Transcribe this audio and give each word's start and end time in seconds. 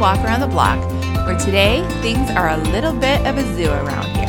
Walk 0.00 0.20
Around 0.20 0.42
the 0.42 0.46
Block, 0.46 0.78
where 1.26 1.36
today 1.36 1.84
things 2.02 2.30
are 2.30 2.50
a 2.50 2.56
little 2.56 2.92
bit 2.92 3.20
of 3.26 3.36
a 3.36 3.42
zoo 3.56 3.68
around 3.68 4.04
here. 4.14 4.26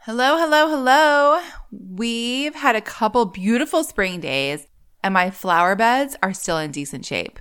Hello, 0.00 0.36
hello, 0.36 0.68
hello. 0.68 1.40
We've 1.70 2.54
had 2.54 2.76
a 2.76 2.82
couple 2.82 3.24
beautiful 3.24 3.82
spring 3.82 4.20
days, 4.20 4.66
and 5.02 5.14
my 5.14 5.30
flower 5.30 5.74
beds 5.74 6.16
are 6.22 6.34
still 6.34 6.58
in 6.58 6.70
decent 6.70 7.06
shape. 7.06 7.38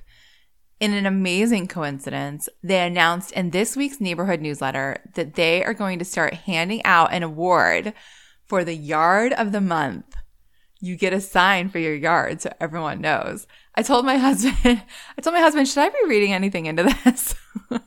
In 0.81 0.95
an 0.95 1.05
amazing 1.05 1.67
coincidence, 1.67 2.49
they 2.63 2.83
announced 2.83 3.31
in 3.33 3.51
this 3.51 3.77
week's 3.77 4.01
neighborhood 4.01 4.41
newsletter 4.41 4.97
that 5.13 5.35
they 5.35 5.63
are 5.63 5.75
going 5.75 5.99
to 5.99 6.05
start 6.05 6.33
handing 6.33 6.83
out 6.85 7.13
an 7.13 7.21
award 7.21 7.93
for 8.47 8.63
the 8.63 8.73
yard 8.73 9.31
of 9.33 9.51
the 9.51 9.61
month. 9.61 10.15
You 10.79 10.95
get 10.95 11.13
a 11.13 11.21
sign 11.21 11.69
for 11.69 11.77
your 11.77 11.93
yard 11.93 12.41
so 12.41 12.51
everyone 12.59 12.99
knows. 12.99 13.45
I 13.75 13.83
told 13.83 14.07
my 14.07 14.17
husband, 14.17 14.55
I 14.65 15.21
told 15.21 15.35
my 15.35 15.39
husband, 15.39 15.67
should 15.67 15.83
I 15.83 15.89
be 15.89 16.07
reading 16.07 16.33
anything 16.33 16.65
into 16.65 16.91
this? 17.05 17.35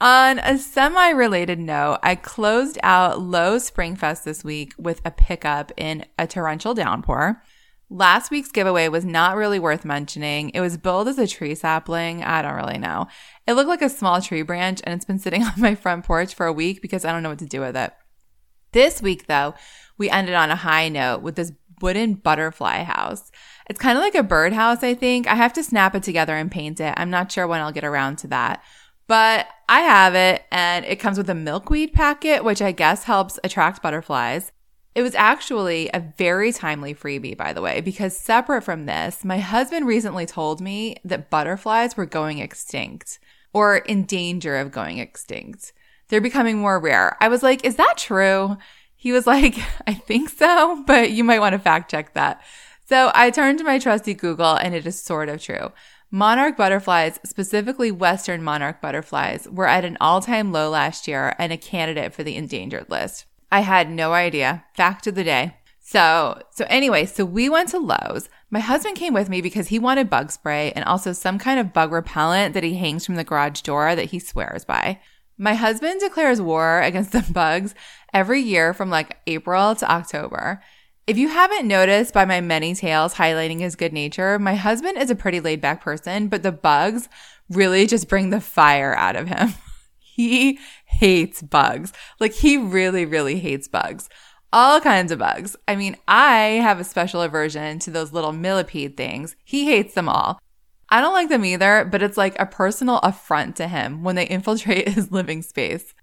On 0.00 0.38
a 0.38 0.58
semi 0.58 1.10
related 1.10 1.58
note, 1.58 1.98
I 2.04 2.14
closed 2.14 2.78
out 2.84 3.20
Lowe's 3.20 3.68
Springfest 3.68 4.22
this 4.22 4.44
week 4.44 4.74
with 4.78 5.00
a 5.04 5.10
pickup 5.10 5.72
in 5.76 6.06
a 6.16 6.28
torrential 6.28 6.74
downpour. 6.74 7.42
Last 7.94 8.30
week's 8.30 8.50
giveaway 8.50 8.88
was 8.88 9.04
not 9.04 9.36
really 9.36 9.58
worth 9.58 9.84
mentioning. 9.84 10.48
It 10.54 10.62
was 10.62 10.78
billed 10.78 11.08
as 11.08 11.18
a 11.18 11.26
tree 11.26 11.54
sapling. 11.54 12.24
I 12.24 12.40
don't 12.40 12.54
really 12.54 12.78
know. 12.78 13.06
It 13.46 13.52
looked 13.52 13.68
like 13.68 13.82
a 13.82 13.90
small 13.90 14.22
tree 14.22 14.40
branch 14.40 14.80
and 14.82 14.94
it's 14.94 15.04
been 15.04 15.18
sitting 15.18 15.42
on 15.42 15.52
my 15.58 15.74
front 15.74 16.06
porch 16.06 16.34
for 16.34 16.46
a 16.46 16.54
week 16.54 16.80
because 16.80 17.04
I 17.04 17.12
don't 17.12 17.22
know 17.22 17.28
what 17.28 17.40
to 17.40 17.46
do 17.46 17.60
with 17.60 17.76
it. 17.76 17.92
This 18.72 19.02
week, 19.02 19.26
though, 19.26 19.52
we 19.98 20.08
ended 20.08 20.34
on 20.34 20.50
a 20.50 20.56
high 20.56 20.88
note 20.88 21.20
with 21.20 21.36
this 21.36 21.52
wooden 21.82 22.14
butterfly 22.14 22.82
house. 22.84 23.30
It's 23.68 23.78
kind 23.78 23.98
of 23.98 24.02
like 24.02 24.14
a 24.14 24.22
birdhouse, 24.22 24.82
I 24.82 24.94
think. 24.94 25.26
I 25.26 25.34
have 25.34 25.52
to 25.52 25.62
snap 25.62 25.94
it 25.94 26.02
together 26.02 26.34
and 26.34 26.50
paint 26.50 26.80
it. 26.80 26.94
I'm 26.96 27.10
not 27.10 27.30
sure 27.30 27.46
when 27.46 27.60
I'll 27.60 27.72
get 27.72 27.84
around 27.84 28.16
to 28.18 28.28
that. 28.28 28.62
But 29.06 29.48
I 29.68 29.80
have 29.80 30.14
it 30.14 30.44
and 30.50 30.86
it 30.86 30.96
comes 30.96 31.18
with 31.18 31.28
a 31.28 31.34
milkweed 31.34 31.92
packet, 31.92 32.42
which 32.42 32.62
I 32.62 32.72
guess 32.72 33.04
helps 33.04 33.38
attract 33.44 33.82
butterflies. 33.82 34.50
It 34.94 35.02
was 35.02 35.14
actually 35.14 35.88
a 35.94 36.04
very 36.18 36.52
timely 36.52 36.94
freebie, 36.94 37.36
by 37.36 37.54
the 37.54 37.62
way, 37.62 37.80
because 37.80 38.16
separate 38.16 38.62
from 38.62 38.84
this, 38.84 39.24
my 39.24 39.38
husband 39.38 39.86
recently 39.86 40.26
told 40.26 40.60
me 40.60 40.96
that 41.04 41.30
butterflies 41.30 41.96
were 41.96 42.04
going 42.04 42.38
extinct 42.38 43.18
or 43.54 43.78
in 43.78 44.04
danger 44.04 44.56
of 44.56 44.70
going 44.70 44.98
extinct. 44.98 45.72
They're 46.08 46.20
becoming 46.20 46.58
more 46.58 46.78
rare. 46.78 47.16
I 47.20 47.28
was 47.28 47.42
like, 47.42 47.64
is 47.64 47.76
that 47.76 47.94
true? 47.96 48.58
He 48.94 49.12
was 49.12 49.26
like, 49.34 49.56
I 49.86 49.94
think 49.94 50.28
so, 50.28 50.84
but 50.86 51.10
you 51.10 51.24
might 51.24 51.40
want 51.40 51.54
to 51.54 51.58
fact 51.58 51.90
check 51.90 52.12
that. 52.12 52.42
So 52.84 53.10
I 53.14 53.30
turned 53.30 53.58
to 53.58 53.64
my 53.64 53.78
trusty 53.78 54.12
Google 54.12 54.56
and 54.56 54.74
it 54.74 54.86
is 54.86 55.00
sort 55.00 55.30
of 55.30 55.40
true. 55.40 55.72
Monarch 56.10 56.58
butterflies, 56.58 57.18
specifically 57.24 57.90
Western 57.90 58.42
monarch 58.42 58.82
butterflies, 58.82 59.48
were 59.48 59.66
at 59.66 59.86
an 59.86 59.96
all 59.98 60.20
time 60.20 60.52
low 60.52 60.68
last 60.68 61.08
year 61.08 61.34
and 61.38 61.50
a 61.50 61.56
candidate 61.56 62.12
for 62.12 62.22
the 62.22 62.36
endangered 62.36 62.90
list. 62.90 63.24
I 63.52 63.60
had 63.60 63.90
no 63.90 64.14
idea. 64.14 64.64
Fact 64.74 65.06
of 65.06 65.14
the 65.14 65.24
day. 65.24 65.58
So, 65.78 66.42
so 66.50 66.64
anyway, 66.70 67.04
so 67.04 67.26
we 67.26 67.50
went 67.50 67.68
to 67.68 67.78
Lowe's. 67.78 68.30
My 68.50 68.60
husband 68.60 68.96
came 68.96 69.12
with 69.12 69.28
me 69.28 69.42
because 69.42 69.68
he 69.68 69.78
wanted 69.78 70.08
bug 70.08 70.32
spray 70.32 70.72
and 70.72 70.86
also 70.86 71.12
some 71.12 71.38
kind 71.38 71.60
of 71.60 71.74
bug 71.74 71.92
repellent 71.92 72.54
that 72.54 72.64
he 72.64 72.76
hangs 72.76 73.04
from 73.04 73.16
the 73.16 73.24
garage 73.24 73.60
door 73.60 73.94
that 73.94 74.06
he 74.06 74.18
swears 74.18 74.64
by. 74.64 75.00
My 75.36 75.52
husband 75.52 76.00
declares 76.00 76.40
war 76.40 76.80
against 76.80 77.12
the 77.12 77.26
bugs 77.32 77.74
every 78.14 78.40
year 78.40 78.72
from 78.72 78.88
like 78.88 79.18
April 79.26 79.74
to 79.76 79.92
October. 79.92 80.62
If 81.06 81.18
you 81.18 81.28
haven't 81.28 81.68
noticed 81.68 82.14
by 82.14 82.24
my 82.24 82.40
many 82.40 82.74
tales 82.74 83.14
highlighting 83.14 83.60
his 83.60 83.76
good 83.76 83.92
nature, 83.92 84.38
my 84.38 84.54
husband 84.54 84.96
is 84.96 85.10
a 85.10 85.14
pretty 85.14 85.40
laid 85.40 85.60
back 85.60 85.82
person, 85.82 86.28
but 86.28 86.42
the 86.42 86.52
bugs 86.52 87.10
really 87.50 87.86
just 87.86 88.08
bring 88.08 88.30
the 88.30 88.40
fire 88.40 88.94
out 88.94 89.16
of 89.16 89.28
him. 89.28 89.52
he 89.98 90.58
hates 90.92 91.42
bugs. 91.42 91.92
Like 92.20 92.32
he 92.32 92.56
really, 92.56 93.04
really 93.04 93.38
hates 93.38 93.68
bugs. 93.68 94.08
All 94.52 94.80
kinds 94.80 95.10
of 95.10 95.18
bugs. 95.18 95.56
I 95.66 95.76
mean, 95.76 95.96
I 96.06 96.60
have 96.62 96.78
a 96.78 96.84
special 96.84 97.22
aversion 97.22 97.78
to 97.80 97.90
those 97.90 98.12
little 98.12 98.32
millipede 98.32 98.96
things. 98.96 99.34
He 99.44 99.64
hates 99.64 99.94
them 99.94 100.08
all. 100.08 100.38
I 100.90 101.00
don't 101.00 101.14
like 101.14 101.30
them 101.30 101.44
either, 101.44 101.88
but 101.90 102.02
it's 102.02 102.18
like 102.18 102.38
a 102.38 102.44
personal 102.44 102.98
affront 102.98 103.56
to 103.56 103.66
him 103.66 104.04
when 104.04 104.14
they 104.14 104.26
infiltrate 104.28 104.88
his 104.90 105.10
living 105.10 105.42
space. 105.42 105.94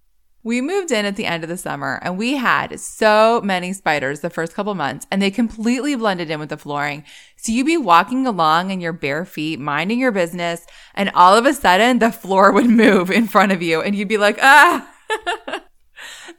We 0.41 0.61
moved 0.61 0.91
in 0.91 1.05
at 1.05 1.17
the 1.17 1.25
end 1.25 1.43
of 1.43 1.49
the 1.49 1.57
summer 1.57 1.99
and 2.01 2.17
we 2.17 2.37
had 2.37 2.79
so 2.79 3.41
many 3.43 3.73
spiders 3.73 4.21
the 4.21 4.29
first 4.29 4.53
couple 4.53 4.73
months 4.73 5.05
and 5.11 5.21
they 5.21 5.31
completely 5.31 5.95
blended 5.95 6.31
in 6.31 6.39
with 6.39 6.47
the 6.47 6.57
flooring. 6.57 7.03
So 7.35 7.51
you'd 7.51 7.65
be 7.65 7.75
walking 7.75 8.25
along 8.25 8.71
in 8.71 8.79
your 8.79 8.93
bare 8.93 9.25
feet, 9.25 9.59
minding 9.59 9.99
your 9.99 10.13
business, 10.13 10.65
and 10.95 11.11
all 11.13 11.35
of 11.35 11.45
a 11.45 11.53
sudden 11.53 11.99
the 11.99 12.11
floor 12.11 12.51
would 12.53 12.69
move 12.69 13.11
in 13.11 13.27
front 13.27 13.51
of 13.51 13.61
you 13.61 13.81
and 13.81 13.95
you'd 13.95 14.07
be 14.07 14.17
like, 14.17 14.39
ah. 14.41 14.89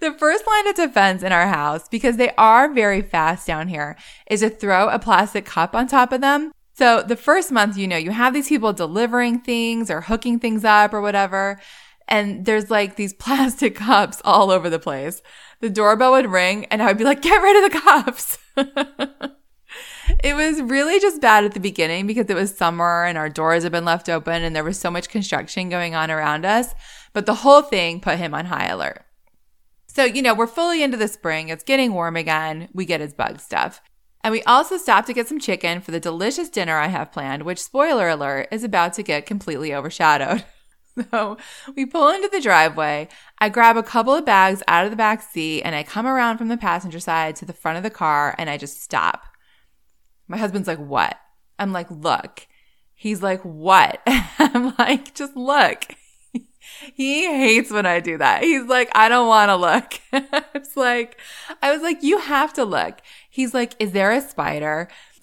the 0.01 0.13
first 0.15 0.47
line 0.47 0.69
of 0.69 0.77
defense 0.77 1.23
in 1.23 1.33
our 1.33 1.49
house, 1.49 1.87
because 1.89 2.17
they 2.17 2.31
are 2.39 2.73
very 2.73 3.03
fast 3.03 3.47
down 3.47 3.69
here, 3.69 3.99
is 4.31 4.41
to 4.41 4.49
throw 4.49 4.89
a 4.89 4.99
plastic 4.99 5.45
cup 5.45 5.75
on 5.75 5.87
top 5.87 6.11
of 6.13 6.23
them. 6.23 6.53
So 6.73 7.03
the 7.03 7.17
first 7.17 7.53
month, 7.53 7.77
you 7.77 7.87
know, 7.87 7.99
you 7.99 8.13
have 8.13 8.33
these 8.33 8.49
people 8.49 8.73
delivering 8.73 9.41
things 9.41 9.91
or 9.91 10.01
hooking 10.01 10.39
things 10.39 10.65
up 10.65 10.95
or 10.95 11.03
whatever 11.03 11.61
and 12.11 12.45
there's 12.45 12.71
like 12.71 12.97
these 12.97 13.15
plastic 13.25 13.77
cups 13.77 14.21
all 14.25 14.51
over 14.51 14.69
the 14.69 14.79
place. 14.79 15.23
The 15.61 15.71
doorbell 15.71 16.13
would 16.13 16.31
ring 16.31 16.67
and 16.67 16.83
I 16.83 16.87
would 16.87 16.99
be 16.99 17.05
like, 17.05 17.23
get 17.23 17.43
rid 17.43 17.65
of 17.65 17.73
the 17.73 17.81
cups. 17.81 18.39
it 20.25 20.35
was 20.35 20.61
really 20.63 20.99
just 20.99 21.21
bad 21.21 21.45
at 21.45 21.53
the 21.53 21.61
beginning 21.61 22.07
because 22.07 22.27
it 22.29 22.35
was 22.35 22.57
summer 22.57 23.05
and 23.05 23.17
our 23.17 23.29
doors 23.29 23.63
had 23.63 23.73
been 23.73 23.85
left 23.85 24.09
open 24.09 24.43
and 24.43 24.57
there 24.57 24.65
was 24.65 24.79
so 24.79 24.91
much 24.91 25.09
construction 25.09 25.69
going 25.69 25.95
on 25.95 26.11
around 26.11 26.45
us. 26.45 26.75
But 27.13 27.27
the 27.27 27.35
whole 27.35 27.63
thing 27.63 28.01
put 28.01 28.19
him 28.19 28.35
on 28.35 28.47
high 28.47 28.67
alert. 28.67 29.05
So, 29.87 30.05
you 30.05 30.23
know, 30.23 30.35
we're 30.35 30.47
fully 30.47 30.83
into 30.83 30.97
the 30.97 31.09
spring. 31.09 31.49
It's 31.49 31.65
getting 31.65 31.93
warm 31.93 32.17
again. 32.17 32.69
We 32.73 32.85
get 32.85 33.01
his 33.01 33.13
bug 33.13 33.41
stuff. 33.41 33.83
And 34.23 34.33
we 34.33 34.43
also 34.45 34.77
stopped 34.77 35.07
to 35.09 35.13
get 35.13 35.27
some 35.27 35.41
chicken 35.41 35.81
for 35.81 35.91
the 35.91 35.99
delicious 35.99 36.49
dinner 36.49 36.77
I 36.77 36.89
have 36.89 37.11
planned, 37.11 37.43
which, 37.43 37.59
spoiler 37.59 38.09
alert, 38.09 38.49
is 38.53 38.63
about 38.63 38.93
to 38.95 39.03
get 39.03 39.27
completely 39.27 39.75
overshadowed. 39.75 40.45
So 41.11 41.39
we 41.77 41.87
pull 41.87 42.09
into 42.09 42.29
the 42.29 42.41
driveway. 42.41 43.09
I 43.39 43.49
grab 43.49 43.77
a 43.77 43.83
couple 43.83 44.15
of 44.15 44.25
bags 44.27 44.63
out 44.69 44.85
of 44.85 44.91
the 44.91 44.97
back 44.97 45.23
seat 45.23 45.63
and 45.63 45.75
I 45.75 45.83
come 45.83 46.07
around 46.07 46.39
from 46.39 46.49
the 46.49 46.57
passenger 46.57 47.01
side 47.01 47.37
to 47.37 47.45
the 47.45 47.53
front 47.53 47.79
of 47.79 47.83
the 47.83 47.91
car 47.91 48.35
and 48.39 48.51
I 48.51 48.57
just 48.57 48.83
stop. 48.83 49.25
My 50.29 50.37
husband's 50.37 50.69
like, 50.69 50.79
What? 50.79 51.17
I'm 51.59 51.73
like, 51.73 51.91
Look. 51.91 52.47
He's 52.95 53.23
like, 53.23 53.41
What? 53.43 54.01
I'm 54.07 54.75
like, 54.79 55.15
Just 55.15 55.37
look. 55.37 55.85
he 56.95 57.27
hates 57.27 57.71
when 57.71 57.87
I 57.87 58.01
do 58.01 58.19
that. 58.19 58.43
He's 58.43 58.65
like, 58.65 58.91
I 58.95 59.09
don't 59.09 59.29
want 59.29 59.49
to 59.49 59.57
look. 59.57 60.01
it's 60.55 60.77
like, 60.77 61.19
I 61.63 61.73
was 61.73 61.83
like, 61.83 62.03
You 62.03 62.19
have 62.19 62.53
to 62.55 62.65
look. 62.65 63.01
He's 63.31 63.55
like, 63.55 63.75
Is 63.79 63.93
there 63.93 64.11
a 64.11 64.21
spider? 64.21 64.89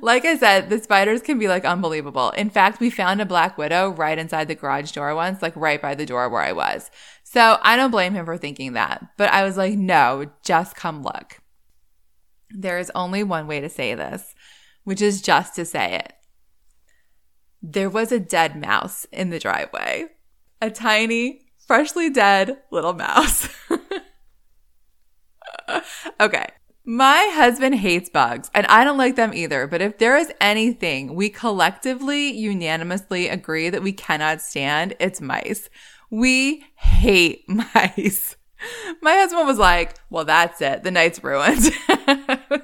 like 0.00 0.24
I 0.24 0.36
said, 0.38 0.70
the 0.70 0.78
spiders 0.78 1.20
can 1.20 1.38
be 1.38 1.48
like 1.48 1.64
unbelievable. 1.64 2.30
In 2.30 2.48
fact, 2.48 2.80
we 2.80 2.90
found 2.90 3.20
a 3.20 3.26
black 3.26 3.58
widow 3.58 3.90
right 3.90 4.16
inside 4.16 4.48
the 4.48 4.54
garage 4.54 4.92
door 4.92 5.14
once, 5.14 5.42
like 5.42 5.54
right 5.56 5.82
by 5.82 5.94
the 5.94 6.06
door 6.06 6.28
where 6.28 6.42
I 6.42 6.52
was. 6.52 6.90
So 7.24 7.58
I 7.60 7.76
don't 7.76 7.90
blame 7.90 8.14
him 8.14 8.24
for 8.24 8.38
thinking 8.38 8.74
that. 8.74 9.04
But 9.16 9.30
I 9.30 9.44
was 9.44 9.56
like, 9.56 9.76
no, 9.76 10.30
just 10.44 10.76
come 10.76 11.02
look. 11.02 11.40
There 12.50 12.78
is 12.78 12.92
only 12.94 13.24
one 13.24 13.48
way 13.48 13.60
to 13.60 13.68
say 13.68 13.94
this, 13.94 14.34
which 14.84 15.02
is 15.02 15.20
just 15.20 15.56
to 15.56 15.64
say 15.64 15.96
it. 15.96 16.12
There 17.60 17.90
was 17.90 18.12
a 18.12 18.20
dead 18.20 18.60
mouse 18.60 19.06
in 19.10 19.30
the 19.30 19.40
driveway. 19.40 20.06
A 20.62 20.70
tiny, 20.70 21.46
freshly 21.66 22.10
dead 22.10 22.58
little 22.70 22.92
mouse. 22.92 23.48
okay. 26.20 26.46
My 26.88 27.32
husband 27.34 27.74
hates 27.74 28.08
bugs 28.08 28.48
and 28.54 28.64
I 28.68 28.84
don't 28.84 28.96
like 28.96 29.16
them 29.16 29.34
either. 29.34 29.66
But 29.66 29.82
if 29.82 29.98
there 29.98 30.16
is 30.16 30.32
anything 30.40 31.16
we 31.16 31.28
collectively 31.28 32.30
unanimously 32.30 33.26
agree 33.26 33.68
that 33.70 33.82
we 33.82 33.92
cannot 33.92 34.40
stand, 34.40 34.94
it's 35.00 35.20
mice. 35.20 35.68
We 36.10 36.64
hate 36.76 37.44
mice. 37.48 38.36
My 39.02 39.14
husband 39.16 39.48
was 39.48 39.58
like, 39.58 39.96
well, 40.10 40.24
that's 40.24 40.60
it. 40.60 40.84
The 40.84 40.92
night's 40.92 41.24
ruined. 41.24 41.72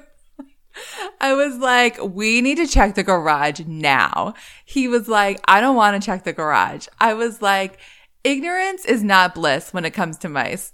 I 1.19 1.33
was 1.33 1.57
like, 1.57 2.01
we 2.01 2.39
need 2.39 2.55
to 2.57 2.65
check 2.65 2.95
the 2.95 3.03
garage 3.03 3.59
now. 3.67 4.35
He 4.63 4.87
was 4.87 5.09
like, 5.09 5.41
I 5.49 5.59
don't 5.59 5.75
want 5.75 6.01
to 6.01 6.05
check 6.05 6.23
the 6.23 6.31
garage. 6.31 6.87
I 6.97 7.13
was 7.13 7.41
like, 7.41 7.77
ignorance 8.23 8.85
is 8.85 9.03
not 9.03 9.35
bliss 9.35 9.73
when 9.73 9.83
it 9.83 9.91
comes 9.91 10.17
to 10.19 10.29
mice 10.29 10.71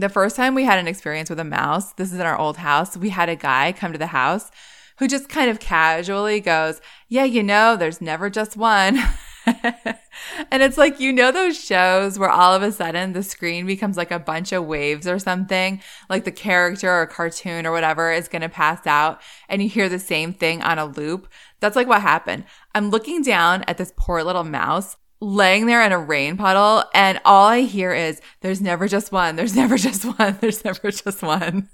the 0.00 0.08
first 0.08 0.36
time 0.36 0.54
we 0.54 0.64
had 0.64 0.78
an 0.78 0.88
experience 0.88 1.30
with 1.30 1.40
a 1.40 1.44
mouse, 1.44 1.92
this 1.94 2.12
is 2.12 2.18
in 2.18 2.26
our 2.26 2.38
old 2.38 2.58
house, 2.58 2.96
we 2.96 3.10
had 3.10 3.28
a 3.28 3.36
guy 3.36 3.72
come 3.72 3.92
to 3.92 3.98
the 3.98 4.08
house 4.08 4.50
who 4.98 5.08
just 5.08 5.28
kind 5.28 5.50
of 5.50 5.60
casually 5.60 6.40
goes, 6.40 6.80
Yeah, 7.08 7.24
you 7.24 7.42
know, 7.42 7.76
there's 7.76 8.00
never 8.00 8.30
just 8.30 8.56
one. 8.56 8.98
And 10.50 10.62
it's 10.62 10.78
like, 10.78 10.98
you 10.98 11.12
know, 11.12 11.30
those 11.30 11.62
shows 11.62 12.18
where 12.18 12.30
all 12.30 12.54
of 12.54 12.62
a 12.62 12.72
sudden 12.72 13.12
the 13.12 13.22
screen 13.22 13.66
becomes 13.66 13.96
like 13.96 14.10
a 14.10 14.18
bunch 14.18 14.52
of 14.52 14.64
waves 14.64 15.06
or 15.06 15.18
something, 15.18 15.80
like 16.08 16.24
the 16.24 16.32
character 16.32 16.90
or 16.90 17.06
cartoon 17.06 17.66
or 17.66 17.72
whatever 17.72 18.12
is 18.12 18.28
going 18.28 18.42
to 18.42 18.48
pass 18.48 18.86
out 18.86 19.20
and 19.48 19.62
you 19.62 19.68
hear 19.68 19.88
the 19.88 19.98
same 19.98 20.32
thing 20.32 20.62
on 20.62 20.78
a 20.78 20.86
loop. 20.86 21.28
That's 21.60 21.76
like 21.76 21.86
what 21.86 22.02
happened. 22.02 22.44
I'm 22.74 22.90
looking 22.90 23.22
down 23.22 23.62
at 23.64 23.78
this 23.78 23.92
poor 23.96 24.22
little 24.22 24.44
mouse 24.44 24.96
laying 25.20 25.66
there 25.66 25.82
in 25.82 25.92
a 25.92 25.98
rain 25.98 26.36
puddle 26.36 26.84
and 26.94 27.20
all 27.24 27.46
I 27.46 27.60
hear 27.60 27.92
is, 27.92 28.20
there's 28.40 28.60
never 28.60 28.88
just 28.88 29.12
one. 29.12 29.36
There's 29.36 29.56
never 29.56 29.76
just 29.78 30.04
one. 30.04 30.38
There's 30.40 30.64
never 30.64 30.90
just 30.90 31.22
one. 31.22 31.68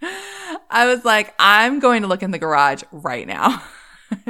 I 0.70 0.86
was 0.86 1.04
like, 1.04 1.34
I'm 1.38 1.80
going 1.80 2.02
to 2.02 2.08
look 2.08 2.22
in 2.22 2.30
the 2.30 2.38
garage 2.38 2.82
right 2.92 3.26
now. 3.26 3.62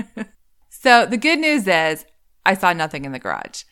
so 0.71 1.05
the 1.07 1.17
good 1.17 1.39
news 1.39 1.67
is 1.67 2.05
I 2.47 2.55
saw 2.55 2.73
nothing 2.73 3.05
in 3.05 3.13
the 3.13 3.19
garage. 3.19 3.65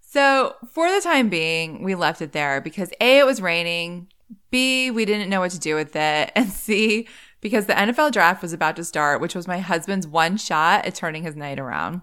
So 0.00 0.56
for 0.72 0.90
the 0.90 1.00
time 1.00 1.28
being, 1.28 1.82
we 1.82 1.94
left 1.94 2.22
it 2.22 2.32
there 2.32 2.60
because 2.60 2.92
A, 3.00 3.18
it 3.18 3.26
was 3.26 3.40
raining. 3.40 4.08
B, 4.50 4.90
we 4.90 5.04
didn't 5.04 5.30
know 5.30 5.40
what 5.40 5.50
to 5.52 5.58
do 5.58 5.74
with 5.74 5.94
it. 5.94 6.32
And 6.34 6.48
C, 6.48 7.06
because 7.40 7.66
the 7.66 7.74
NFL 7.74 8.12
draft 8.12 8.42
was 8.42 8.52
about 8.52 8.76
to 8.76 8.84
start, 8.84 9.20
which 9.20 9.34
was 9.34 9.46
my 9.46 9.58
husband's 9.58 10.06
one 10.06 10.36
shot 10.36 10.86
at 10.86 10.94
turning 10.94 11.22
his 11.22 11.36
night 11.36 11.58
around. 11.58 12.02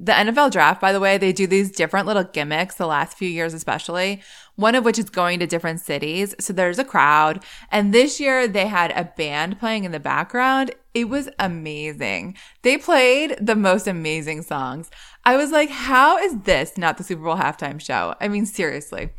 The 0.00 0.12
NFL 0.12 0.52
draft, 0.52 0.80
by 0.80 0.92
the 0.92 1.00
way, 1.00 1.18
they 1.18 1.32
do 1.32 1.48
these 1.48 1.72
different 1.72 2.06
little 2.06 2.22
gimmicks 2.22 2.76
the 2.76 2.86
last 2.86 3.18
few 3.18 3.28
years, 3.28 3.52
especially 3.52 4.22
one 4.54 4.76
of 4.76 4.84
which 4.84 4.98
is 4.98 5.10
going 5.10 5.40
to 5.40 5.46
different 5.46 5.80
cities. 5.80 6.36
So 6.38 6.52
there's 6.52 6.78
a 6.78 6.84
crowd. 6.84 7.44
And 7.72 7.92
this 7.92 8.20
year 8.20 8.46
they 8.46 8.66
had 8.66 8.92
a 8.92 9.12
band 9.16 9.58
playing 9.58 9.84
in 9.84 9.92
the 9.92 10.00
background. 10.00 10.72
It 10.94 11.08
was 11.08 11.28
amazing. 11.38 12.36
They 12.62 12.76
played 12.76 13.36
the 13.40 13.56
most 13.56 13.88
amazing 13.88 14.42
songs. 14.42 14.90
I 15.24 15.36
was 15.36 15.50
like, 15.50 15.70
how 15.70 16.16
is 16.18 16.42
this 16.42 16.78
not 16.78 16.96
the 16.96 17.04
Super 17.04 17.22
Bowl 17.22 17.36
halftime 17.36 17.80
show? 17.80 18.14
I 18.20 18.28
mean, 18.28 18.46
seriously. 18.46 19.10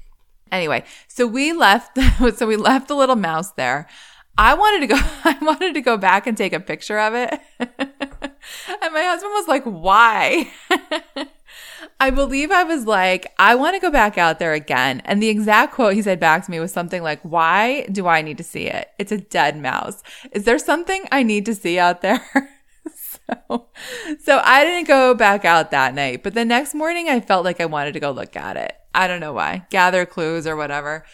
Anyway, 0.51 0.83
so 1.07 1.27
we 1.27 1.53
left, 1.53 1.97
so 2.37 2.47
we 2.47 2.55
left 2.55 2.87
the 2.87 2.95
little 2.95 3.15
mouse 3.15 3.51
there. 3.51 3.87
I 4.37 4.53
wanted 4.53 4.87
to 4.87 4.87
go, 4.87 4.95
I 5.25 5.37
wanted 5.41 5.73
to 5.73 5.81
go 5.81 5.97
back 5.97 6.25
and 6.25 6.37
take 6.37 6.53
a 6.53 6.59
picture 6.59 6.99
of 6.99 7.13
it. 7.13 7.39
and 8.81 8.93
my 8.93 9.03
husband 9.03 9.31
was 9.33 9.47
like, 9.47 9.63
why? 9.63 10.51
I 11.99 12.09
believe 12.11 12.51
I 12.51 12.63
was 12.63 12.85
like, 12.85 13.33
I 13.37 13.55
want 13.55 13.75
to 13.75 13.81
go 13.81 13.91
back 13.91 14.17
out 14.17 14.39
there 14.39 14.53
again. 14.53 15.01
And 15.05 15.21
the 15.21 15.29
exact 15.29 15.73
quote 15.73 15.93
he 15.93 16.01
said 16.01 16.19
back 16.19 16.45
to 16.45 16.51
me 16.51 16.59
was 16.59 16.71
something 16.71 17.03
like, 17.03 17.21
why 17.23 17.85
do 17.91 18.07
I 18.07 18.21
need 18.21 18.37
to 18.37 18.43
see 18.43 18.67
it? 18.67 18.89
It's 18.97 19.11
a 19.11 19.17
dead 19.17 19.57
mouse. 19.57 20.01
Is 20.31 20.45
there 20.45 20.59
something 20.59 21.05
I 21.11 21.23
need 21.23 21.45
to 21.47 21.55
see 21.55 21.79
out 21.79 22.01
there? 22.01 22.25
so, 22.95 23.67
so 24.21 24.41
I 24.43 24.63
didn't 24.63 24.87
go 24.87 25.13
back 25.13 25.45
out 25.45 25.71
that 25.71 25.93
night, 25.93 26.23
but 26.23 26.33
the 26.33 26.45
next 26.45 26.73
morning 26.73 27.09
I 27.09 27.19
felt 27.19 27.45
like 27.45 27.59
I 27.59 27.65
wanted 27.65 27.93
to 27.93 27.99
go 27.99 28.11
look 28.11 28.35
at 28.35 28.57
it. 28.57 28.73
I 28.93 29.07
don't 29.07 29.19
know 29.19 29.33
why, 29.33 29.65
gather 29.69 30.05
clues 30.05 30.47
or 30.47 30.55
whatever. 30.55 31.05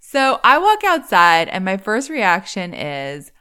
So 0.00 0.40
I 0.44 0.58
walk 0.58 0.84
outside 0.84 1.48
and 1.48 1.64
my 1.64 1.76
first 1.76 2.10
reaction 2.10 2.74
is, 2.74 3.32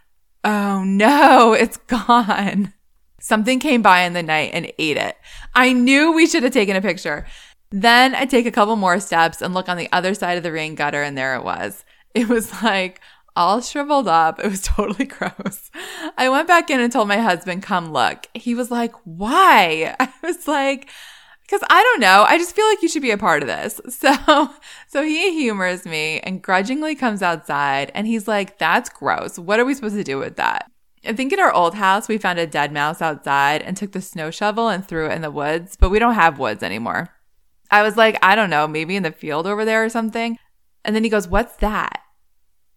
oh 0.43 0.83
no, 0.83 1.53
it's 1.53 1.77
gone. 1.87 2.73
Something 3.21 3.59
came 3.59 3.81
by 3.81 4.01
in 4.01 4.13
the 4.13 4.23
night 4.23 4.51
and 4.53 4.71
ate 4.77 4.97
it. 4.97 5.15
I 5.55 5.71
knew 5.71 6.11
we 6.11 6.27
should 6.27 6.43
have 6.43 6.51
taken 6.51 6.75
a 6.75 6.81
picture. 6.81 7.25
Then 7.69 8.15
I 8.15 8.25
take 8.25 8.45
a 8.45 8.51
couple 8.51 8.75
more 8.75 8.99
steps 8.99 9.41
and 9.41 9.53
look 9.53 9.69
on 9.69 9.77
the 9.77 9.89
other 9.93 10.13
side 10.13 10.37
of 10.37 10.43
the 10.43 10.51
rain 10.51 10.75
gutter 10.75 11.01
and 11.01 11.17
there 11.17 11.35
it 11.35 11.43
was. 11.43 11.85
It 12.13 12.27
was 12.27 12.61
like 12.61 12.99
all 13.35 13.61
shriveled 13.61 14.07
up. 14.07 14.39
It 14.39 14.49
was 14.49 14.61
totally 14.63 15.05
gross. 15.05 15.71
I 16.17 16.29
went 16.29 16.47
back 16.47 16.69
in 16.69 16.81
and 16.81 16.91
told 16.91 17.07
my 17.07 17.19
husband, 17.19 17.63
come 17.63 17.93
look. 17.93 18.27
He 18.33 18.55
was 18.55 18.71
like, 18.71 18.93
why? 19.05 19.95
I 19.99 20.11
was 20.21 20.47
like, 20.47 20.89
Cause 21.51 21.63
I 21.69 21.83
don't 21.83 21.99
know. 21.99 22.23
I 22.25 22.37
just 22.37 22.55
feel 22.55 22.65
like 22.65 22.81
you 22.81 22.87
should 22.87 23.01
be 23.01 23.11
a 23.11 23.17
part 23.17 23.43
of 23.43 23.47
this. 23.47 23.81
So, 23.89 24.49
so 24.87 25.03
he 25.03 25.33
humors 25.33 25.85
me 25.85 26.21
and 26.21 26.41
grudgingly 26.41 26.95
comes 26.95 27.21
outside 27.21 27.91
and 27.93 28.07
he's 28.07 28.25
like, 28.25 28.57
that's 28.57 28.89
gross. 28.89 29.37
What 29.37 29.59
are 29.59 29.65
we 29.65 29.73
supposed 29.73 29.95
to 29.95 30.03
do 30.03 30.17
with 30.17 30.37
that? 30.37 30.71
I 31.03 31.13
think 31.13 31.33
in 31.33 31.39
our 31.39 31.51
old 31.51 31.75
house, 31.75 32.07
we 32.07 32.17
found 32.17 32.37
a 32.37 32.45
dead 32.45 32.71
mouse 32.71 33.01
outside 33.01 33.61
and 33.61 33.75
took 33.75 33.91
the 33.91 34.01
snow 34.01 34.29
shovel 34.29 34.69
and 34.69 34.85
threw 34.85 35.07
it 35.07 35.13
in 35.13 35.21
the 35.21 35.31
woods, 35.31 35.75
but 35.75 35.89
we 35.89 35.99
don't 35.99 36.13
have 36.13 36.37
woods 36.37 36.61
anymore. 36.61 37.09
I 37.71 37.81
was 37.81 37.97
like, 37.97 38.19
I 38.21 38.35
don't 38.35 38.49
know, 38.49 38.67
maybe 38.67 38.95
in 38.95 39.03
the 39.03 39.11
field 39.11 39.47
over 39.47 39.65
there 39.65 39.83
or 39.83 39.89
something. 39.89 40.37
And 40.83 40.95
then 40.95 41.03
he 41.03 41.09
goes, 41.09 41.27
what's 41.27 41.55
that? 41.57 42.01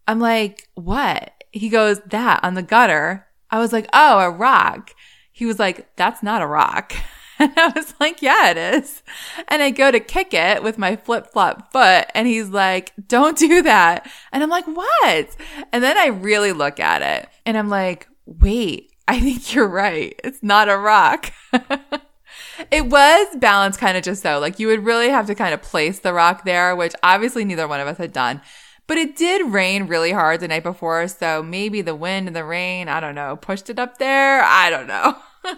I'm 0.06 0.20
like, 0.20 0.68
what? 0.74 1.32
He 1.50 1.68
goes, 1.68 2.00
that 2.06 2.40
on 2.42 2.54
the 2.54 2.62
gutter. 2.62 3.26
I 3.50 3.58
was 3.58 3.72
like, 3.72 3.88
oh, 3.92 4.20
a 4.20 4.30
rock. 4.30 4.92
He 5.32 5.46
was 5.46 5.58
like, 5.58 5.94
that's 5.96 6.22
not 6.22 6.42
a 6.42 6.46
rock. 6.46 6.94
And 7.36 7.52
I 7.56 7.66
was 7.74 7.92
like, 7.98 8.22
yeah, 8.22 8.50
it 8.50 8.56
is. 8.56 9.02
And 9.48 9.60
I 9.60 9.70
go 9.70 9.90
to 9.90 9.98
kick 9.98 10.32
it 10.32 10.62
with 10.62 10.78
my 10.78 10.94
flip 10.94 11.32
flop 11.32 11.72
foot 11.72 12.06
and 12.14 12.28
he's 12.28 12.50
like, 12.50 12.92
don't 13.08 13.36
do 13.36 13.60
that. 13.62 14.08
And 14.30 14.44
I'm 14.44 14.50
like, 14.50 14.66
what? 14.68 15.36
And 15.72 15.82
then 15.82 15.98
I 15.98 16.06
really 16.06 16.52
look 16.52 16.78
at 16.78 17.02
it 17.02 17.28
and 17.44 17.58
I'm 17.58 17.68
like, 17.68 18.06
wait, 18.26 18.90
I 19.06 19.20
think 19.20 19.54
you're 19.54 19.68
right. 19.68 20.18
It's 20.24 20.42
not 20.42 20.68
a 20.68 20.76
rock. 20.78 21.32
it 22.70 22.86
was 22.86 23.36
balanced 23.36 23.78
kind 23.78 23.96
of 23.96 24.02
just 24.02 24.22
so. 24.22 24.38
Like 24.38 24.58
you 24.58 24.66
would 24.68 24.84
really 24.84 25.10
have 25.10 25.26
to 25.26 25.34
kind 25.34 25.54
of 25.54 25.62
place 25.62 26.00
the 26.00 26.12
rock 26.12 26.44
there, 26.44 26.74
which 26.74 26.94
obviously 27.02 27.44
neither 27.44 27.68
one 27.68 27.80
of 27.80 27.88
us 27.88 27.98
had 27.98 28.12
done. 28.12 28.40
But 28.86 28.98
it 28.98 29.16
did 29.16 29.52
rain 29.52 29.86
really 29.86 30.12
hard 30.12 30.40
the 30.40 30.48
night 30.48 30.62
before. 30.62 31.08
So 31.08 31.42
maybe 31.42 31.80
the 31.80 31.94
wind 31.94 32.26
and 32.26 32.36
the 32.36 32.44
rain, 32.44 32.88
I 32.88 33.00
don't 33.00 33.14
know, 33.14 33.36
pushed 33.36 33.70
it 33.70 33.78
up 33.78 33.98
there. 33.98 34.42
I 34.42 34.68
don't 34.68 34.86
know. 34.86 35.16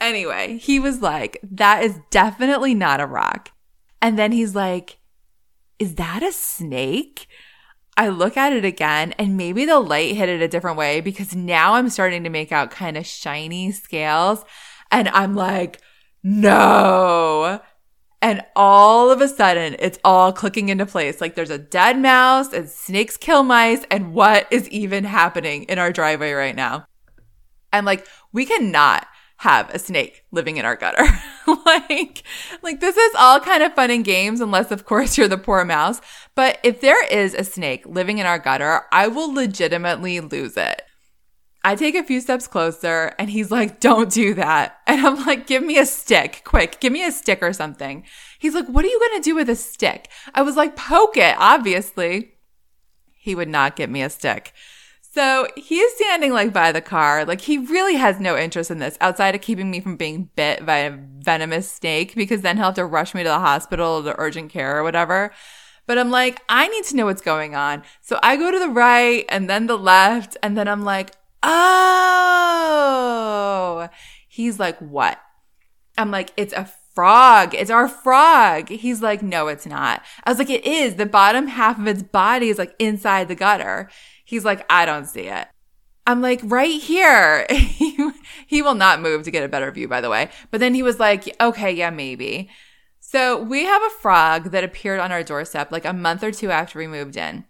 anyway, 0.00 0.58
he 0.58 0.78
was 0.78 1.02
like, 1.02 1.38
that 1.42 1.82
is 1.82 1.98
definitely 2.10 2.74
not 2.74 3.00
a 3.00 3.06
rock. 3.06 3.50
And 4.00 4.18
then 4.18 4.32
he's 4.32 4.54
like, 4.54 4.98
is 5.78 5.96
that 5.96 6.22
a 6.22 6.32
snake? 6.32 7.26
I 7.96 8.08
look 8.08 8.36
at 8.36 8.52
it 8.52 8.64
again 8.64 9.12
and 9.18 9.36
maybe 9.36 9.64
the 9.64 9.78
light 9.78 10.14
hit 10.14 10.28
it 10.28 10.40
a 10.40 10.48
different 10.48 10.78
way 10.78 11.00
because 11.00 11.34
now 11.34 11.74
I'm 11.74 11.90
starting 11.90 12.24
to 12.24 12.30
make 12.30 12.50
out 12.50 12.70
kind 12.70 12.96
of 12.96 13.06
shiny 13.06 13.70
scales. 13.72 14.44
And 14.90 15.08
I'm 15.08 15.34
like, 15.34 15.80
no. 16.22 17.60
And 18.22 18.42
all 18.54 19.10
of 19.10 19.20
a 19.20 19.28
sudden, 19.28 19.76
it's 19.78 19.98
all 20.04 20.32
clicking 20.32 20.68
into 20.68 20.86
place. 20.86 21.20
Like 21.20 21.34
there's 21.34 21.50
a 21.50 21.58
dead 21.58 21.98
mouse 21.98 22.52
and 22.52 22.68
snakes 22.68 23.16
kill 23.16 23.42
mice. 23.42 23.84
And 23.90 24.14
what 24.14 24.46
is 24.50 24.68
even 24.70 25.04
happening 25.04 25.64
in 25.64 25.78
our 25.78 25.92
driveway 25.92 26.32
right 26.32 26.56
now? 26.56 26.86
I'm 27.72 27.84
like, 27.84 28.06
we 28.32 28.46
cannot 28.46 29.06
have 29.42 29.68
a 29.70 29.78
snake 29.78 30.24
living 30.30 30.56
in 30.56 30.64
our 30.64 30.76
gutter. 30.76 31.04
like, 31.66 32.22
like 32.62 32.78
this 32.78 32.96
is 32.96 33.12
all 33.18 33.40
kind 33.40 33.64
of 33.64 33.74
fun 33.74 33.90
and 33.90 34.04
games, 34.04 34.40
unless 34.40 34.70
of 34.70 34.84
course 34.84 35.18
you're 35.18 35.26
the 35.26 35.36
poor 35.36 35.64
mouse. 35.64 36.00
But 36.36 36.60
if 36.62 36.80
there 36.80 37.04
is 37.06 37.34
a 37.34 37.42
snake 37.42 37.84
living 37.84 38.18
in 38.18 38.26
our 38.26 38.38
gutter, 38.38 38.82
I 38.92 39.08
will 39.08 39.34
legitimately 39.34 40.20
lose 40.20 40.56
it. 40.56 40.82
I 41.64 41.74
take 41.74 41.96
a 41.96 42.04
few 42.04 42.20
steps 42.20 42.46
closer 42.46 43.16
and 43.18 43.30
he's 43.30 43.50
like, 43.50 43.80
don't 43.80 44.12
do 44.12 44.34
that. 44.34 44.78
And 44.86 45.04
I'm 45.04 45.26
like, 45.26 45.48
give 45.48 45.64
me 45.64 45.76
a 45.76 45.86
stick, 45.86 46.42
quick, 46.44 46.78
give 46.78 46.92
me 46.92 47.04
a 47.04 47.10
stick 47.10 47.42
or 47.42 47.52
something. 47.52 48.04
He's 48.38 48.54
like, 48.54 48.68
what 48.68 48.84
are 48.84 48.88
you 48.88 49.00
going 49.00 49.20
to 49.20 49.28
do 49.28 49.34
with 49.34 49.50
a 49.50 49.56
stick? 49.56 50.08
I 50.36 50.42
was 50.42 50.54
like, 50.54 50.76
poke 50.76 51.16
it, 51.16 51.34
obviously. 51.36 52.34
He 53.12 53.34
would 53.34 53.48
not 53.48 53.74
give 53.74 53.90
me 53.90 54.02
a 54.02 54.10
stick. 54.10 54.52
So 55.14 55.46
he's 55.56 55.92
standing 55.96 56.32
like 56.32 56.54
by 56.54 56.72
the 56.72 56.80
car. 56.80 57.26
Like 57.26 57.42
he 57.42 57.58
really 57.58 57.96
has 57.96 58.18
no 58.18 58.34
interest 58.36 58.70
in 58.70 58.78
this 58.78 58.96
outside 59.02 59.34
of 59.34 59.42
keeping 59.42 59.70
me 59.70 59.78
from 59.80 59.96
being 59.96 60.30
bit 60.36 60.64
by 60.64 60.78
a 60.78 60.96
venomous 61.18 61.70
snake 61.70 62.14
because 62.14 62.40
then 62.40 62.56
he'll 62.56 62.64
have 62.66 62.74
to 62.76 62.86
rush 62.86 63.14
me 63.14 63.22
to 63.22 63.28
the 63.28 63.38
hospital 63.38 64.02
to 64.02 64.18
urgent 64.18 64.50
care 64.50 64.78
or 64.78 64.82
whatever. 64.82 65.30
But 65.86 65.98
I'm 65.98 66.10
like, 66.10 66.40
I 66.48 66.66
need 66.68 66.84
to 66.84 66.96
know 66.96 67.04
what's 67.04 67.20
going 67.20 67.54
on. 67.54 67.82
So 68.00 68.18
I 68.22 68.36
go 68.36 68.50
to 68.50 68.58
the 68.58 68.70
right 68.70 69.26
and 69.28 69.50
then 69.50 69.66
the 69.66 69.76
left. 69.76 70.38
And 70.42 70.56
then 70.56 70.66
I'm 70.66 70.82
like, 70.82 71.10
oh, 71.42 72.70
he's 74.26 74.58
like, 74.58 74.78
what? 74.78 75.20
I'm 75.98 76.10
like, 76.10 76.32
it's 76.38 76.54
a 76.54 76.72
frog. 76.94 77.54
It's 77.54 77.70
our 77.70 77.86
frog. 77.88 78.70
He's 78.70 79.02
like, 79.02 79.22
no, 79.22 79.48
it's 79.48 79.66
not. 79.66 80.02
I 80.24 80.30
was 80.30 80.38
like, 80.38 80.48
it 80.48 80.64
is. 80.64 80.94
The 80.94 81.04
bottom 81.04 81.48
half 81.48 81.78
of 81.78 81.86
its 81.86 82.02
body 82.02 82.48
is 82.48 82.56
like 82.56 82.74
inside 82.78 83.28
the 83.28 83.34
gutter. 83.34 83.90
He's 84.32 84.46
like, 84.46 84.64
I 84.70 84.86
don't 84.86 85.04
see 85.04 85.28
it. 85.28 85.46
I'm 86.06 86.22
like, 86.22 86.40
right 86.42 86.80
here. 86.80 87.46
he, 88.46 88.62
will 88.62 88.74
not 88.74 89.02
move 89.02 89.24
to 89.24 89.30
get 89.30 89.44
a 89.44 89.48
better 89.48 89.70
view, 89.70 89.88
by 89.88 90.00
the 90.00 90.08
way. 90.08 90.30
But 90.50 90.58
then 90.58 90.72
he 90.72 90.82
was 90.82 90.98
like, 90.98 91.36
okay, 91.38 91.70
yeah, 91.70 91.90
maybe. 91.90 92.48
So 92.98 93.42
we 93.42 93.64
have 93.64 93.82
a 93.82 94.00
frog 94.00 94.52
that 94.52 94.64
appeared 94.64 95.00
on 95.00 95.12
our 95.12 95.22
doorstep 95.22 95.70
like 95.70 95.84
a 95.84 95.92
month 95.92 96.24
or 96.24 96.32
two 96.32 96.50
after 96.50 96.78
we 96.78 96.86
moved 96.86 97.18
in. 97.18 97.44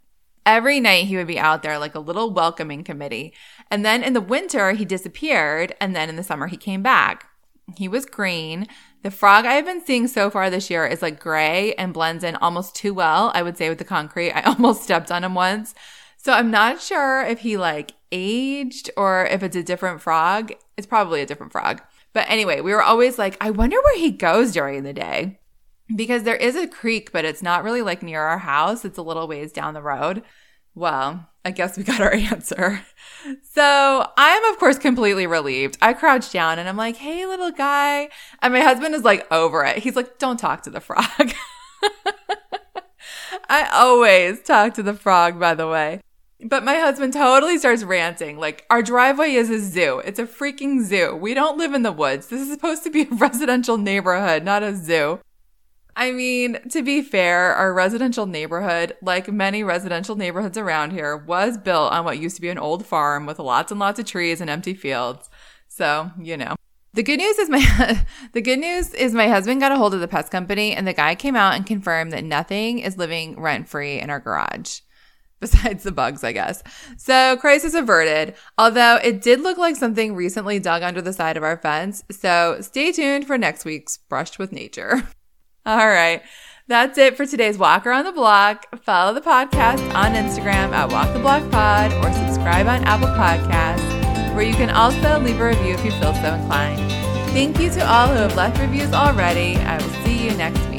Every 0.44 0.80
night 0.80 1.06
he 1.06 1.16
would 1.16 1.28
be 1.28 1.38
out 1.38 1.62
there 1.62 1.78
like 1.78 1.94
a 1.94 2.00
little 2.00 2.32
welcoming 2.32 2.82
committee. 2.82 3.32
And 3.70 3.84
then 3.84 4.02
in 4.02 4.12
the 4.12 4.20
winter, 4.20 4.72
he 4.72 4.84
disappeared. 4.84 5.76
And 5.80 5.94
then 5.94 6.08
in 6.08 6.16
the 6.16 6.24
summer, 6.24 6.48
he 6.48 6.56
came 6.56 6.82
back. 6.82 7.28
He 7.76 7.86
was 7.86 8.06
green. 8.06 8.66
The 9.04 9.12
frog 9.12 9.46
I've 9.46 9.66
been 9.66 9.86
seeing 9.86 10.08
so 10.08 10.30
far 10.30 10.50
this 10.50 10.68
year 10.68 10.84
is 10.84 11.00
like 11.00 11.20
gray 11.20 11.74
and 11.74 11.94
blends 11.94 12.24
in 12.24 12.34
almost 12.34 12.74
too 12.74 12.92
well, 12.92 13.30
I 13.36 13.42
would 13.42 13.56
say, 13.56 13.68
with 13.68 13.78
the 13.78 13.84
concrete. 13.84 14.32
I 14.32 14.40
almost 14.46 14.82
stepped 14.82 15.12
on 15.12 15.22
him 15.22 15.36
once. 15.36 15.76
So 16.22 16.32
I'm 16.32 16.52
not 16.52 16.80
sure 16.80 17.22
if 17.22 17.40
he 17.40 17.56
like 17.56 17.94
aged 18.12 18.90
or 18.96 19.26
if 19.26 19.42
it's 19.42 19.56
a 19.56 19.62
different 19.62 20.00
frog. 20.00 20.52
It's 20.76 20.86
probably 20.86 21.20
a 21.20 21.26
different 21.26 21.50
frog. 21.50 21.82
But 22.12 22.26
anyway, 22.28 22.60
we 22.60 22.72
were 22.72 22.82
always 22.82 23.18
like, 23.18 23.36
I 23.40 23.50
wonder 23.50 23.76
where 23.82 23.98
he 23.98 24.10
goes 24.12 24.52
during 24.52 24.84
the 24.84 24.92
day. 24.92 25.40
because 25.94 26.22
there 26.22 26.36
is 26.36 26.54
a 26.56 26.68
creek, 26.68 27.10
but 27.12 27.24
it's 27.24 27.42
not 27.42 27.64
really 27.64 27.82
like 27.82 28.02
near 28.02 28.22
our 28.22 28.38
house. 28.38 28.84
It's 28.84 28.98
a 28.98 29.02
little 29.02 29.26
ways 29.26 29.52
down 29.52 29.74
the 29.74 29.82
road. 29.82 30.22
Well, 30.74 31.28
I 31.44 31.50
guess 31.50 31.76
we 31.76 31.82
got 31.90 32.00
our 32.00 32.12
answer. 32.14 32.82
So 33.42 34.06
I'm, 34.16 34.44
of 34.52 34.58
course, 34.58 34.78
completely 34.78 35.26
relieved. 35.26 35.76
I 35.82 35.92
crouch 35.92 36.30
down 36.30 36.58
and 36.58 36.68
I'm 36.68 36.76
like, 36.76 36.96
hey, 36.96 37.26
little 37.26 37.50
guy. 37.50 38.10
And 38.40 38.54
my 38.54 38.60
husband 38.60 38.94
is 38.94 39.02
like 39.02 39.30
over 39.32 39.64
it. 39.64 39.78
He's 39.78 39.96
like, 39.96 40.18
don't 40.18 40.38
talk 40.38 40.62
to 40.62 40.70
the 40.70 40.80
frog. 40.80 41.04
I 43.48 43.68
always 43.72 44.40
talk 44.42 44.74
to 44.74 44.82
the 44.82 44.94
frog, 44.94 45.40
by 45.40 45.54
the 45.54 45.66
way. 45.66 46.00
But 46.44 46.64
my 46.64 46.74
husband 46.76 47.12
totally 47.12 47.56
starts 47.58 47.84
ranting. 47.84 48.38
Like, 48.38 48.66
our 48.68 48.82
driveway 48.82 49.32
is 49.32 49.48
a 49.48 49.60
zoo. 49.60 50.00
It's 50.04 50.18
a 50.18 50.26
freaking 50.26 50.82
zoo. 50.82 51.14
We 51.14 51.34
don't 51.34 51.56
live 51.56 51.72
in 51.72 51.82
the 51.82 51.92
woods. 51.92 52.26
This 52.26 52.40
is 52.40 52.50
supposed 52.50 52.82
to 52.84 52.90
be 52.90 53.02
a 53.02 53.08
residential 53.14 53.78
neighborhood, 53.78 54.44
not 54.44 54.62
a 54.62 54.74
zoo. 54.74 55.20
I 55.94 56.10
mean, 56.10 56.58
to 56.70 56.82
be 56.82 57.02
fair, 57.02 57.54
our 57.54 57.72
residential 57.72 58.26
neighborhood, 58.26 58.96
like 59.02 59.30
many 59.30 59.62
residential 59.62 60.16
neighborhoods 60.16 60.56
around 60.56 60.92
here, 60.92 61.16
was 61.16 61.58
built 61.58 61.92
on 61.92 62.04
what 62.04 62.18
used 62.18 62.36
to 62.36 62.42
be 62.42 62.48
an 62.48 62.58
old 62.58 62.86
farm 62.86 63.26
with 63.26 63.38
lots 63.38 63.70
and 63.70 63.78
lots 63.78 64.00
of 64.00 64.06
trees 64.06 64.40
and 64.40 64.48
empty 64.48 64.74
fields. 64.74 65.28
So, 65.68 66.10
you 66.18 66.36
know. 66.36 66.56
The 66.94 67.02
good 67.02 67.18
news 67.18 67.38
is 67.38 67.48
my 67.48 68.04
the 68.32 68.42
good 68.42 68.58
news 68.58 68.92
is 68.92 69.14
my 69.14 69.28
husband 69.28 69.60
got 69.60 69.72
a 69.72 69.76
hold 69.76 69.94
of 69.94 70.00
the 70.00 70.08
pest 70.08 70.30
company 70.30 70.74
and 70.74 70.86
the 70.86 70.92
guy 70.92 71.14
came 71.14 71.36
out 71.36 71.54
and 71.54 71.64
confirmed 71.64 72.12
that 72.12 72.24
nothing 72.24 72.80
is 72.80 72.98
living 72.98 73.40
rent 73.40 73.68
free 73.68 73.98
in 73.98 74.10
our 74.10 74.20
garage. 74.20 74.80
Besides 75.42 75.82
the 75.84 75.92
bugs, 75.92 76.22
I 76.24 76.32
guess. 76.32 76.62
So, 76.96 77.36
crisis 77.36 77.74
averted. 77.74 78.34
Although 78.56 78.98
it 79.02 79.20
did 79.20 79.40
look 79.40 79.58
like 79.58 79.76
something 79.76 80.14
recently 80.14 80.58
dug 80.58 80.82
under 80.82 81.02
the 81.02 81.12
side 81.12 81.36
of 81.36 81.42
our 81.42 81.58
fence. 81.58 82.02
So, 82.10 82.58
stay 82.60 82.92
tuned 82.92 83.26
for 83.26 83.36
next 83.36 83.64
week's 83.66 83.98
Brushed 83.98 84.38
with 84.38 84.52
Nature. 84.52 85.02
All 85.66 85.76
right. 85.76 86.22
That's 86.68 86.96
it 86.96 87.16
for 87.16 87.26
today's 87.26 87.58
Walk 87.58 87.86
Around 87.86 88.04
the 88.04 88.12
Block. 88.12 88.66
Follow 88.84 89.12
the 89.12 89.20
podcast 89.20 89.82
on 89.94 90.14
Instagram 90.14 90.70
at 90.72 90.90
Walk 90.92 91.12
the 91.12 91.18
Block 91.18 91.50
Pod 91.50 91.92
or 91.94 92.12
subscribe 92.12 92.68
on 92.68 92.84
Apple 92.84 93.08
Podcasts, 93.08 94.34
where 94.34 94.44
you 94.44 94.54
can 94.54 94.70
also 94.70 95.18
leave 95.18 95.40
a 95.40 95.48
review 95.48 95.74
if 95.74 95.84
you 95.84 95.90
feel 95.90 96.14
so 96.14 96.34
inclined. 96.34 96.78
Thank 97.32 97.58
you 97.58 97.68
to 97.70 97.86
all 97.86 98.06
who 98.06 98.14
have 98.14 98.36
left 98.36 98.60
reviews 98.60 98.92
already. 98.92 99.56
I 99.56 99.76
will 99.82 100.04
see 100.04 100.24
you 100.24 100.36
next 100.36 100.60
week. 100.68 100.71